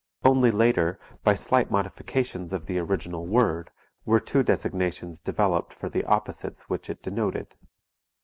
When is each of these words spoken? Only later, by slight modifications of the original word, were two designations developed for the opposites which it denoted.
Only 0.23 0.49
later, 0.49 0.99
by 1.23 1.35
slight 1.35 1.69
modifications 1.69 2.53
of 2.53 2.65
the 2.65 2.79
original 2.79 3.27
word, 3.27 3.69
were 4.03 4.19
two 4.19 4.41
designations 4.41 5.19
developed 5.21 5.75
for 5.75 5.89
the 5.89 6.03
opposites 6.05 6.67
which 6.67 6.89
it 6.89 7.03
denoted. 7.03 7.53